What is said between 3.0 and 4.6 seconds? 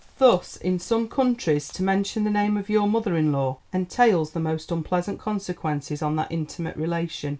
in law entails the